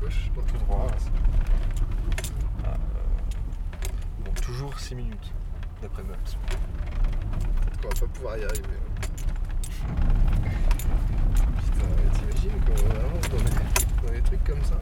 [0.00, 0.30] gauche.
[0.46, 0.86] Tout droit.
[2.64, 2.74] Ah, euh,
[4.24, 5.32] bon, toujours 6 minutes,
[5.82, 6.16] d'après Maps.
[7.60, 8.62] Peut-être qu'on va pas pouvoir y arriver.
[8.64, 9.94] hein.
[11.64, 14.78] Putain, t'imagines qu'on avance dans des, dans des trucs comme ça,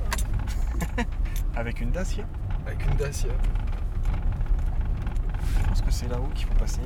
[1.57, 2.25] Avec une Dacia
[2.67, 3.31] avec une Dacia.
[5.63, 6.81] Je pense que c'est là-haut qu'il faut passer.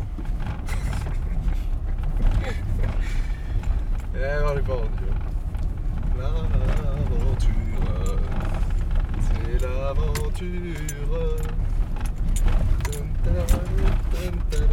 [4.15, 5.05] Eh, on est pas rendu.
[6.19, 7.90] L'aventure,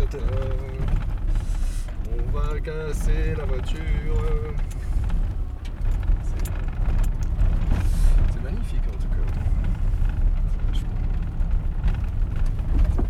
[0.09, 0.17] ta.
[2.11, 4.21] On va casser la voiture.
[8.31, 9.25] C'est- magnifique en tout cas.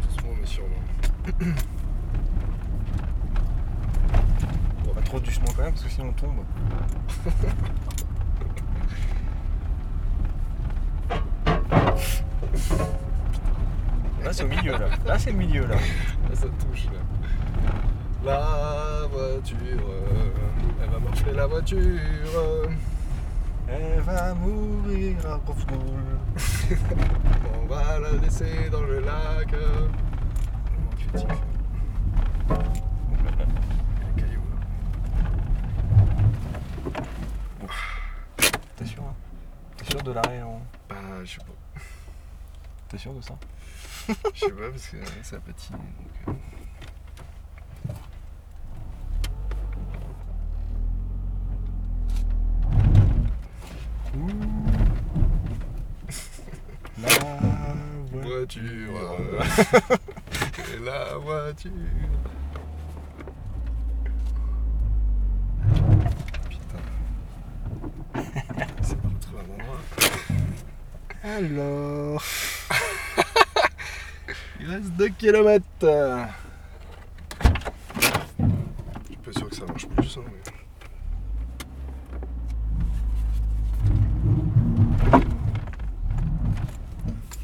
[0.01, 0.83] Doucement mais sûrement.
[4.95, 6.45] Pas trop doucement quand même, parce que sinon on tombe.
[14.27, 14.89] Là c'est au milieu là.
[15.05, 15.75] Là c'est le milieu là.
[15.75, 16.99] Là, ça touche là.
[18.25, 19.57] La voiture,
[20.83, 22.69] elle va morfler la voiture.
[23.69, 26.19] Elle va mourir à Brofdoul.
[27.63, 29.55] On va la laisser dans le lac.
[38.75, 39.13] T'es sûr hein?
[39.77, 40.47] T'es sûr de l'arrêt là
[40.89, 41.79] Bah, je sais pas.
[42.89, 43.35] T'es sûr de ça?
[44.33, 45.75] Je sais pas parce que ça patine.
[45.75, 46.33] donc, euh.
[57.01, 57.09] La
[58.11, 58.95] Voiture.
[58.95, 59.39] euh,
[60.83, 61.71] la voiture.
[66.49, 66.83] Putain.
[68.81, 69.81] C'est pas trop un endroit.
[71.23, 72.21] Alors
[74.67, 75.63] Il reste 2 km.
[75.81, 76.27] Je
[79.07, 80.17] suis pas sûr que ça marche plus.
[80.17, 80.51] hein, mais-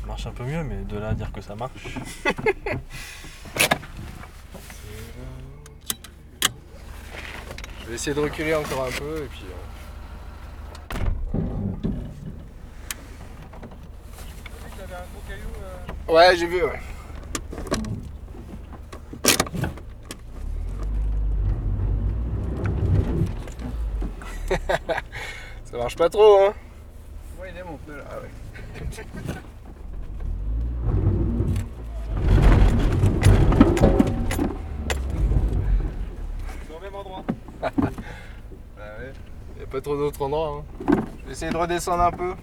[0.02, 1.98] Ça marche un peu mieux, mais de là à dire que ça marche.
[7.82, 9.46] Je vais essayer de reculer encore un peu et puis.
[9.50, 9.54] euh,
[16.08, 16.80] Ouais, j'ai vu, ouais.
[25.66, 26.54] Ça marche pas trop, hein
[27.40, 28.04] Ouais, il est mon peu là.
[28.10, 28.30] Ah ouais.
[36.76, 37.24] au même endroit.
[38.76, 39.14] Bah ouais.
[39.60, 40.64] Y a pas trop d'autres endroits, hein.
[41.22, 42.34] Je vais essayer de redescendre un peu.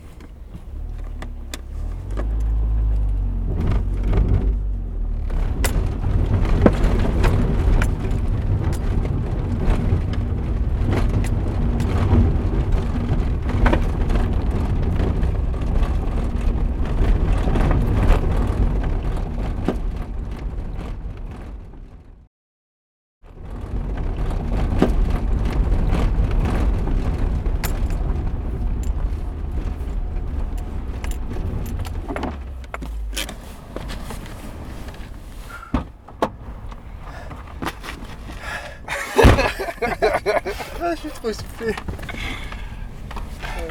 [40.82, 41.66] Ah, je suis trop essoufflé.
[41.66, 41.76] Ouais,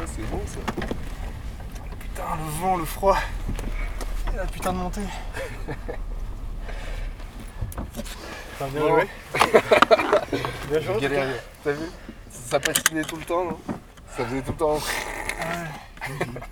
[0.06, 0.60] c'est bon ça.
[1.98, 3.16] Putain, le vent, le froid.
[4.32, 5.00] Et la putain de montée.
[8.52, 9.08] Putain, bien joué.
[10.68, 11.00] bien joué.
[11.00, 11.40] Galéré.
[11.64, 11.86] T'as vu?
[12.30, 13.58] Ça patinait tout le temps, non?
[14.16, 14.78] Ça faisait tout le temps.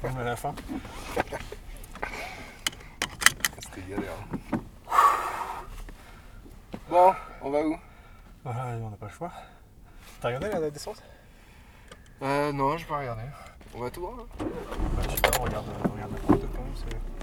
[0.03, 0.55] Même à la fin.
[3.61, 4.17] C'était galère.
[6.91, 7.79] Bon, on va où?
[8.43, 9.33] Voilà, on n'a pas le choix.
[10.21, 11.03] T'as regardé la descente
[12.23, 13.23] Euh, non, je vais pas regarder.
[13.75, 17.18] On va tout droit là Bah, je sais pas, regarde, regarde la route quand même.